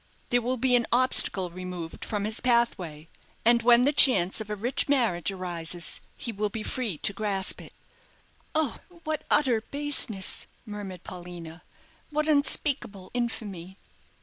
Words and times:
"There 0.29 0.41
will 0.41 0.57
be 0.57 0.75
an 0.75 0.87
obstacle 0.91 1.51
removed 1.51 2.03
from 2.03 2.23
his 2.25 2.39
pathway; 2.39 3.07
and 3.45 3.61
when 3.61 3.83
the 3.83 3.93
chance 3.93 4.41
of 4.41 4.49
a 4.49 4.55
rich 4.55 4.87
marriage 4.89 5.29
arises, 5.31 6.01
he 6.17 6.31
will 6.31 6.49
be 6.49 6.63
free 6.63 6.97
to 6.97 7.13
grasp 7.13 7.61
it." 7.61 7.71
"Oh, 8.55 8.79
what 9.03 9.23
utter 9.29 9.61
baseness!" 9.61 10.47
murmured 10.65 11.03
Paulina; 11.03 11.61
"what 12.09 12.27
unspeakable 12.27 13.11
infamy!" 13.13 13.77